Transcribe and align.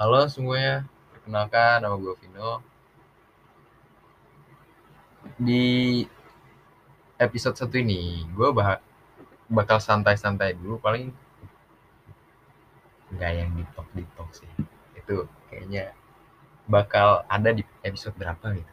Halo 0.00 0.24
semuanya, 0.32 0.88
perkenalkan 1.12 1.84
nama 1.84 1.92
gue 2.00 2.16
Vino. 2.24 2.64
Di 5.36 6.08
episode 7.20 7.60
satu 7.60 7.76
ini, 7.76 8.24
gue 8.32 8.48
bah 8.48 8.80
bakal 9.52 9.76
santai-santai 9.76 10.56
dulu, 10.56 10.80
paling 10.80 11.12
nggak 13.12 13.32
yang 13.44 13.52
di 13.52 13.60
talk 13.76 13.92
di 13.92 14.00
talk 14.16 14.32
sih. 14.32 14.48
Itu 14.96 15.28
kayaknya 15.52 15.92
bakal 16.64 17.28
ada 17.28 17.52
di 17.52 17.60
episode 17.84 18.16
berapa 18.16 18.56
gitu. 18.56 18.72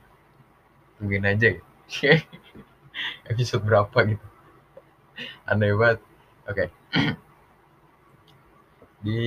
Tungguin 0.95 1.27
aja 1.27 1.59
gitu. 1.59 1.67
episode 3.35 3.67
berapa 3.67 4.15
gitu. 4.15 4.27
Aneh 5.43 5.75
banget. 5.75 5.99
Oke. 6.47 6.71
di 8.97 9.21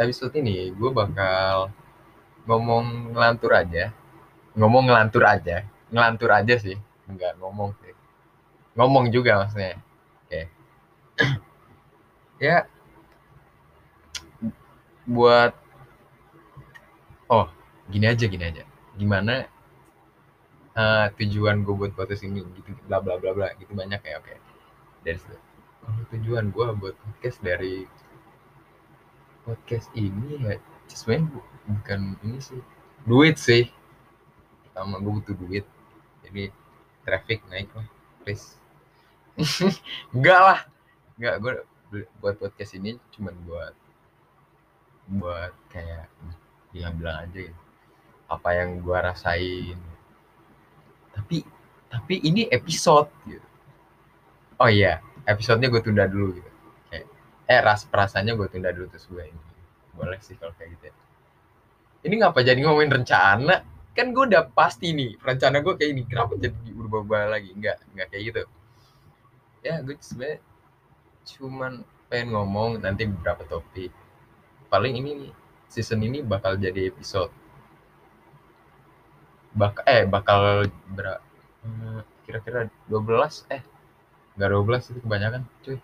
episode 0.00 0.32
ini 0.40 0.72
gue 0.72 0.90
bakal 0.90 1.68
ngomong 2.48 3.12
ngelantur 3.12 3.52
aja. 3.52 3.92
Ngomong 4.56 4.88
ngelantur 4.88 5.24
aja. 5.24 5.64
Ngelantur 5.92 6.30
aja 6.32 6.54
sih. 6.56 6.76
Enggak 7.08 7.36
ngomong 7.40 7.76
sih. 7.84 7.92
Ngomong 8.76 9.12
juga 9.12 9.44
maksudnya. 9.44 9.80
Oke. 10.24 10.42
Ya. 12.40 12.66
Buat 15.04 15.52
oh 17.28 17.48
gini 17.92 18.06
aja 18.08 18.24
gini 18.24 18.44
aja. 18.44 18.64
Gimana 18.96 19.44
uh, 20.76 21.06
tujuan 21.20 21.60
gue 21.60 21.74
buat 21.76 21.92
podcast 21.92 22.24
ini 22.24 22.40
gitu 22.56 22.72
bla 22.88 23.04
bla 23.04 23.20
bla 23.20 23.36
bla 23.36 23.48
gitu 23.60 23.76
banyak 23.76 24.00
ya 24.00 24.16
oke. 24.16 24.34
Dari 25.04 25.18
situ. 25.20 25.36
Kalau 25.84 26.04
tujuan 26.16 26.48
gue 26.48 26.66
buat 26.80 26.96
podcast 26.96 27.44
dari 27.44 27.84
podcast 29.44 29.92
ini 29.92 30.40
ya 30.40 30.56
sebenarnya 30.88 31.28
bukan 31.68 32.00
ini 32.24 32.38
sih 32.40 32.60
duit 33.04 33.36
sih. 33.36 33.68
Pertama 34.68 34.98
gue 34.98 35.12
butuh 35.20 35.36
duit 35.36 35.64
jadi 36.24 36.48
traffic 37.04 37.44
naik 37.52 37.68
lah 37.76 37.86
please. 38.24 38.56
Enggak 40.16 40.40
lah 40.40 40.60
enggak 41.14 41.34
gue 41.38 41.52
buat 42.18 42.34
podcast 42.42 42.74
ini 42.74 42.98
cuma 43.14 43.30
buat 43.46 43.70
buat 45.06 45.54
kayak 45.70 46.10
bilang-bilang 46.74 47.22
aja 47.22 47.38
gitu 47.52 47.62
apa 48.26 48.48
yang 48.56 48.82
gue 48.82 48.98
rasain. 48.98 49.78
Tapi 51.14 51.46
tapi 51.86 52.14
ini 52.26 52.50
episode 52.50 53.06
gitu. 53.30 53.46
Oh 54.58 54.66
iya 54.66 54.98
episodenya 55.28 55.70
gue 55.70 55.82
tunda 55.84 56.08
dulu 56.10 56.34
gitu 56.34 56.53
eh 57.44 57.60
ras 57.60 57.84
perasaannya 57.84 58.32
gue 58.36 58.48
tunda 58.48 58.72
dulu 58.72 58.88
terus 58.88 59.06
gue 59.08 59.24
ini. 59.24 59.42
Boleh 59.94 60.18
sih 60.24 60.34
kalau 60.40 60.52
kayak 60.56 60.70
gitu 60.78 60.84
ya. 60.90 60.94
ini 62.04 62.20
ngapa 62.20 62.40
jadi 62.44 62.60
ngomongin 62.60 63.00
rencana? 63.00 63.64
Kan 63.96 64.12
gue 64.12 64.24
udah 64.28 64.50
pasti 64.52 64.92
nih 64.92 65.16
rencana 65.20 65.60
gue 65.60 65.74
kayak 65.76 65.90
ini. 65.92 66.02
Kenapa 66.08 66.36
jadi 66.36 66.52
berubah-ubah 66.52 67.22
lagi? 67.32 67.50
Enggak 67.52 67.80
enggak 67.92 68.06
kayak 68.12 68.22
gitu. 68.32 68.42
Ya 69.64 69.80
gue 69.80 69.96
sebenarnya 70.00 70.38
cuman 71.24 71.72
pengen 72.12 72.28
ngomong 72.36 72.70
nanti 72.80 73.08
beberapa 73.08 73.44
topik. 73.48 73.92
Paling 74.68 75.00
ini 75.00 75.10
nih 75.24 75.32
season 75.68 76.00
ini 76.04 76.20
bakal 76.24 76.56
jadi 76.56 76.88
episode. 76.92 77.32
Bak 79.54 79.86
eh 79.86 80.04
bakal 80.04 80.66
ber 80.90 81.22
hmm, 81.62 82.02
kira-kira 82.26 82.66
12 82.90 83.46
eh 83.54 83.62
enggak 84.34 84.50
12 84.50 84.90
itu 84.90 84.98
kebanyakan 85.04 85.42
cuy 85.62 85.78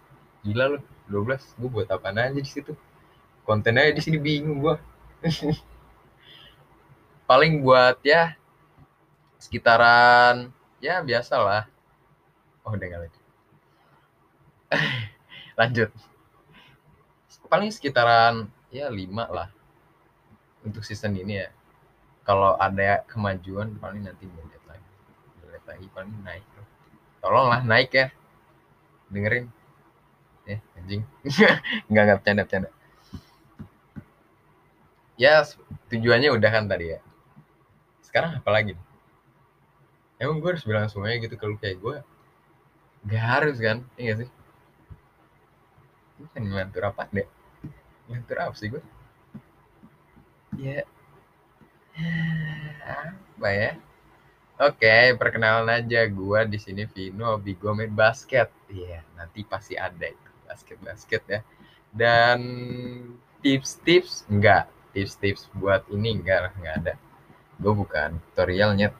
gila 0.46 0.76
loh 0.76 0.82
12 1.10 1.58
gue 1.58 1.70
buat 1.70 1.88
apa 1.90 2.10
aja 2.14 2.32
di 2.32 2.46
situ? 2.46 2.72
Konten 3.44 3.76
aja 3.76 3.90
di 3.90 4.02
sini 4.02 4.18
bingung 4.20 4.62
gue 4.62 4.74
paling 7.30 7.62
buat 7.62 8.00
ya 8.02 8.34
sekitaran 9.38 10.50
ya 10.82 10.98
biasa 11.04 11.34
lah 11.38 11.64
oh 12.66 12.74
udah 12.74 12.86
gak 12.88 13.00
lanjut 13.06 13.20
lanjut. 15.60 15.90
Paling 17.50 17.70
sekitaran 17.74 18.46
ya 18.70 18.86
lima 18.86 19.26
lah 19.26 19.48
untuk 20.62 20.86
season 20.86 21.18
ini 21.18 21.42
ya. 21.42 21.48
Kalau 22.22 22.54
ada 22.54 23.02
kemajuan 23.10 23.74
paling 23.82 24.06
nanti 24.06 24.30
gue 24.30 24.42
lihat 24.46 24.64
lagi. 24.70 24.90
Lihat 25.50 25.64
lagi 25.66 25.86
paling 25.90 26.14
naik. 26.22 26.46
Tolonglah 27.18 27.66
naik 27.66 27.90
ya. 27.90 28.06
Dengerin 29.10 29.50
ya 30.50 30.58
anjing. 30.78 31.02
Nggak 31.90 32.02
nggak 32.04 32.18
bercanda 32.20 32.42
bercanda. 32.46 32.70
Ya 35.20 35.44
tujuannya 35.92 36.32
udah 36.32 36.50
kan 36.50 36.64
tadi 36.66 36.96
ya. 36.96 36.98
Sekarang 38.00 38.40
apa 38.40 38.50
lagi? 38.50 38.74
Emang 40.20 40.40
gue 40.40 40.50
harus 40.52 40.64
bilang 40.64 40.88
semuanya 40.88 41.16
gitu 41.24 41.36
kalau 41.40 41.56
kayak 41.56 41.80
gue 41.80 41.96
gak 43.08 43.24
harus 43.24 43.56
kan? 43.56 43.84
Iya 43.96 44.24
sih? 44.24 44.28
Ini 46.20 46.26
kan 46.36 46.42
ngelantur 46.44 46.82
apa 46.84 47.08
deh 47.08 47.28
ngelantur 48.10 48.38
apa 48.42 48.54
sih 48.58 48.68
gue 48.68 48.82
ya 50.58 50.82
apa 53.40 53.48
ya? 53.56 53.70
Oke, 54.60 55.16
perkenalan 55.16 55.80
aja. 55.80 56.04
Gue 56.12 56.44
di 56.44 56.60
sini 56.60 56.84
Vino, 56.84 57.24
hobi 57.32 57.56
gue 57.56 57.72
main 57.72 57.88
basket. 57.88 58.52
Iya, 58.68 59.00
yeah, 59.00 59.02
nanti 59.16 59.40
pasti 59.48 59.72
ada 59.72 60.04
itu 60.04 60.29
basket-basket 60.50 61.22
ya. 61.30 61.40
Dan 61.94 62.38
tips-tips 63.38 64.26
enggak, 64.26 64.66
tips-tips 64.90 65.46
buat 65.54 65.86
ini 65.94 66.18
enggak 66.18 66.50
enggak 66.58 66.74
ada. 66.82 66.94
Gue 67.62 67.72
bukan 67.78 68.18
tutorialnya. 68.30 68.90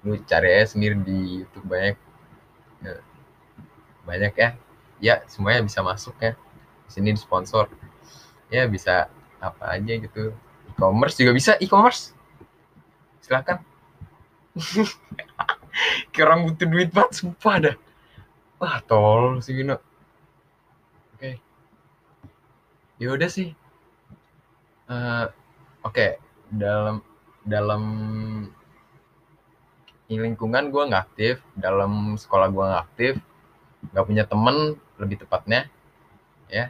Lu 0.00 0.16
cari 0.24 0.48
aja 0.56 0.72
sendiri 0.72 0.96
di 0.96 1.44
YouTube 1.44 1.68
banyak 1.68 1.96
banyak 4.08 4.34
ya. 4.34 4.50
Ya, 5.00 5.14
semuanya 5.28 5.64
bisa 5.64 5.84
masuk 5.84 6.16
ya. 6.20 6.32
Di 6.88 6.90
sini 6.90 7.12
di 7.12 7.20
sponsor. 7.20 7.68
Ya 8.48 8.64
bisa 8.66 9.12
apa 9.40 9.76
aja 9.76 9.92
gitu. 9.96 10.32
E-commerce 10.72 11.16
juga 11.20 11.32
bisa 11.36 11.52
e-commerce. 11.60 12.16
Silakan. 13.20 13.62
Kayak 16.12 16.26
orang 16.26 16.40
butuh 16.50 16.66
duit 16.66 16.90
banget, 16.90 17.12
sumpah 17.22 17.56
dah. 17.62 17.76
Wah, 18.60 18.82
tol 18.84 19.40
sih 19.40 19.56
Vino 21.20 21.50
ya 23.00 23.08
udah 23.12 23.28
sih. 23.28 23.52
Uh, 24.88 25.28
oke. 25.84 25.94
Okay. 25.94 26.10
dalam 26.50 26.98
dalam 27.46 27.82
lingkungan 30.10 30.74
gue 30.74 30.82
nggak 30.90 31.04
aktif 31.06 31.38
dalam 31.54 32.18
sekolah 32.18 32.50
gue 32.50 32.64
nggak 32.66 32.84
aktif 32.90 33.14
nggak 33.94 34.06
punya 34.10 34.24
temen 34.26 34.56
lebih 35.00 35.16
tepatnya 35.24 35.70
ya. 36.52 36.68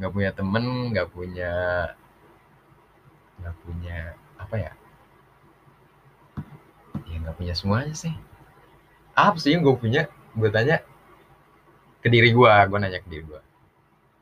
Nggak 0.00 0.12
punya 0.14 0.30
temen 0.32 0.64
nggak 0.90 1.08
punya 1.12 1.52
nggak 3.42 3.56
punya 3.62 3.98
apa 4.40 4.54
ya? 4.56 4.72
Ya 7.06 7.16
nggak 7.20 7.36
punya 7.36 7.54
semuanya 7.54 7.94
sih. 7.94 8.14
Apa 9.14 9.36
sih 9.36 9.52
yang 9.54 9.62
gue 9.62 9.76
punya? 9.76 10.08
Gue 10.32 10.48
tanya 10.48 10.80
ke 12.00 12.08
diri 12.08 12.32
gue 12.32 12.52
gue 12.68 12.78
nanya 12.80 13.00
ke 13.04 13.08
diri 13.08 13.24
gue 13.24 13.40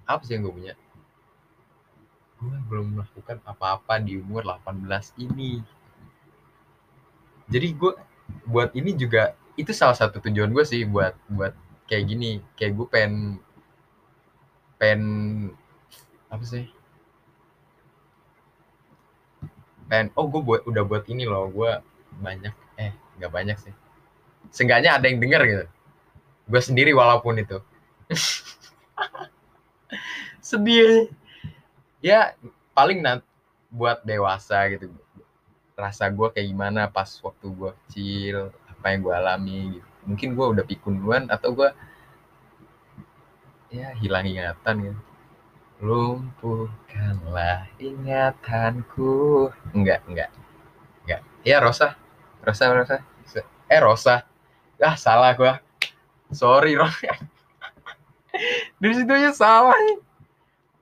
apa 0.08 0.24
sih 0.24 0.40
yang 0.40 0.48
gue 0.48 0.54
punya? 0.56 0.74
Gue 2.40 2.56
belum 2.72 2.96
melakukan 2.96 3.44
apa-apa 3.44 4.00
di 4.00 4.16
umur 4.16 4.40
18 4.48 5.20
ini. 5.20 5.60
Jadi 7.52 7.68
gue 7.76 7.92
buat 8.48 8.72
ini 8.72 8.96
juga 8.96 9.36
itu 9.60 9.68
salah 9.76 9.92
satu 9.92 10.16
tujuan 10.24 10.48
gue 10.48 10.64
sih 10.64 10.88
buat 10.88 11.12
buat 11.28 11.52
kayak 11.92 12.04
gini. 12.08 12.40
Kayak 12.56 12.72
gue 12.80 12.86
pengen 12.88 13.14
pengen 14.80 15.02
apa 16.32 16.44
sih? 16.48 16.64
Pengen 19.92 20.08
oh 20.16 20.24
gue 20.24 20.40
buat 20.40 20.64
udah 20.64 20.84
buat 20.88 21.04
ini 21.12 21.28
loh 21.28 21.52
gue 21.52 21.70
banyak 22.24 22.54
eh 22.80 22.96
nggak 23.20 23.32
banyak 23.32 23.60
sih. 23.60 23.74
Seenggaknya 24.56 24.96
ada 24.96 25.04
yang 25.04 25.20
denger 25.20 25.42
gitu. 25.44 25.66
Gue 26.48 26.60
sendiri 26.64 26.96
walaupun 26.96 27.44
itu 27.44 27.60
sedih. 30.40 31.12
Ya 32.00 32.32
paling 32.72 33.04
nanti 33.04 33.26
buat 33.68 34.00
dewasa 34.02 34.64
gitu. 34.72 34.88
Rasa 35.78 36.10
gue 36.10 36.28
kayak 36.32 36.48
gimana 36.48 36.88
pas 36.90 37.06
waktu 37.22 37.46
gue 37.52 37.70
kecil 37.84 38.36
apa 38.66 38.86
yang 38.94 39.00
gue 39.04 39.14
alami 39.14 39.60
gitu. 39.78 39.88
Mungkin 40.08 40.28
gue 40.32 40.46
udah 40.56 40.64
pikun 40.64 41.04
duluan 41.04 41.28
atau 41.28 41.52
gue 41.52 41.70
ya 43.68 43.92
hilang 44.00 44.24
ingatan 44.24 44.74
gitu. 44.88 45.00
Lumpuhkanlah 45.78 47.70
ingatanku. 47.78 49.52
Enggak 49.76 50.02
enggak. 50.08 50.30
Enggak. 51.04 51.20
Ya 51.46 51.62
Rosa. 51.62 51.94
Rosa 52.42 52.64
Rosa. 52.72 52.98
Eh 53.68 53.80
Rosa. 53.84 54.24
Ah 54.80 54.96
salah 54.96 55.34
gue 55.36 55.52
sorry 56.32 56.78
Rosa 56.78 57.27
dari 58.78 58.94
situ 58.94 59.10
aja 59.10 59.30
salah. 59.34 59.76
Nih 59.76 59.98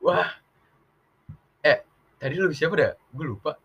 wah. 0.04 0.30
Eh 1.64 1.78
tadi 2.20 2.34
lu 2.36 2.52
siapa 2.52 2.74
dah? 2.76 2.92
Gue 3.12 3.26
lupa. 3.28 3.56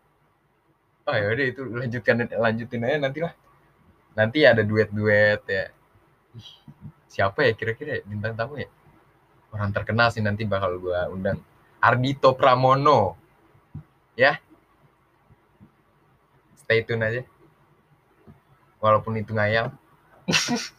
Oh 1.08 1.14
ya 1.14 1.26
udah 1.32 1.46
itu 1.46 1.62
lanjutkan 1.66 2.26
lanjutin 2.30 2.86
aja 2.86 2.96
nanti 3.02 3.18
lah 3.20 3.34
nanti 4.12 4.44
ada 4.44 4.62
duet-duet 4.64 5.40
ya. 5.48 5.64
Siapa 7.12 7.44
ya 7.44 7.52
kira-kira 7.52 8.00
ya, 8.00 8.02
bintang 8.08 8.32
tamu 8.32 8.56
ya? 8.56 8.68
Orang 9.52 9.68
terkenal 9.68 10.08
sih 10.08 10.24
nanti 10.24 10.48
bakal 10.48 10.80
gue 10.80 10.96
undang. 11.12 11.36
Ardito 11.82 12.32
Pramono. 12.32 13.20
Ya? 14.16 14.40
Stay 16.56 16.80
tune 16.88 17.04
aja. 17.04 17.22
Walaupun 18.80 19.20
itu 19.20 19.36
ngayal. 19.36 19.76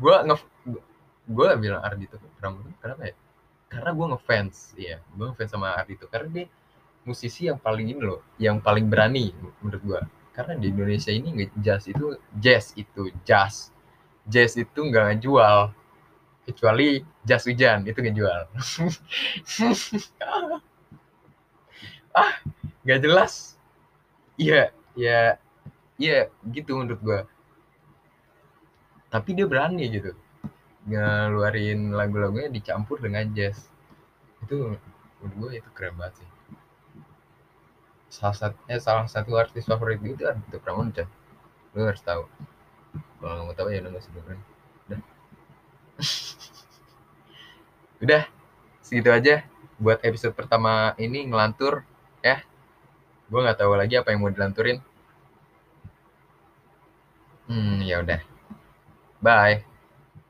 Gue 0.00 0.16
nge 0.28 0.36
gue 1.26 1.48
bilang 1.58 1.82
Ardito 1.82 2.16
Pramono 2.38 2.70
kenapa 2.78 3.10
ya? 3.10 3.14
Karena 3.66 3.90
gue 3.90 4.06
ngefans 4.14 4.56
ya 4.78 4.96
gue 5.02 5.26
ngefans 5.30 5.50
sama 5.50 5.74
Ardito 5.74 6.06
karena 6.06 6.28
dia 6.30 6.46
musisi 7.06 7.46
yang 7.50 7.58
paling 7.58 7.86
ini 7.90 8.02
loh 8.02 8.22
yang 8.38 8.58
paling 8.62 8.86
berani 8.86 9.34
menurut 9.62 9.82
gue 9.82 10.00
karena 10.34 10.52
di 10.58 10.68
Indonesia 10.70 11.10
ini 11.10 11.28
nggak 11.32 11.50
jazz 11.58 11.82
itu 11.88 12.06
jazz 12.36 12.66
itu 12.76 13.02
jazz. 13.24 13.72
Jazz 14.26 14.58
itu 14.58 14.80
nggak 14.82 15.16
ngejual 15.16 15.70
kecuali 16.46 17.02
jas 17.26 17.46
hujan 17.46 17.86
itu 17.86 17.98
ngejual. 18.00 18.40
Ah 22.16 22.40
nggak 22.80 23.00
jelas. 23.04 23.60
Iya 24.40 24.72
ya 24.96 25.36
iya 26.00 26.32
gitu 26.48 26.76
menurut 26.80 27.00
gue 27.04 27.20
tapi 29.12 29.32
dia 29.32 29.46
berani 29.48 29.88
gitu 29.88 30.12
ngeluarin 30.86 31.90
lagu-lagunya 31.90 32.48
dicampur 32.48 33.02
dengan 33.02 33.26
jazz. 33.34 33.66
Itu 34.46 34.78
menurut 35.18 35.34
gue 35.34 35.50
itu 35.58 35.70
keren 35.74 35.98
banget 35.98 36.22
sih. 36.22 36.28
Salah 38.06 38.36
satu 38.38 38.58
eh, 38.70 38.80
salah 38.80 39.06
satu 39.10 39.34
artis 39.34 39.66
favorit 39.66 39.98
gue 39.98 40.14
itu 40.14 40.24
Ardhito 40.24 40.62
Pramono 40.62 40.94
lu 41.76 41.84
harus 41.84 42.00
tahu. 42.00 42.24
Kalau 43.20 43.50
nggak 43.50 43.58
tahu 43.58 43.68
ya 43.68 43.82
nggak 43.82 44.00
dengerin. 44.00 44.40
Udah. 44.86 45.00
Udah. 48.04 48.22
Segitu 48.80 49.10
aja 49.10 49.42
buat 49.76 50.00
episode 50.06 50.32
pertama 50.32 50.94
ini 50.96 51.26
ngelantur 51.26 51.82
ya. 52.22 52.40
Gue 53.26 53.42
nggak 53.42 53.58
tahu 53.58 53.74
lagi 53.74 53.98
apa 53.98 54.14
yang 54.14 54.22
mau 54.22 54.32
dilanturin. 54.32 54.78
Hmm 57.50 57.82
ya 57.82 58.02
udah. 58.02 58.20
Bye 59.22 59.75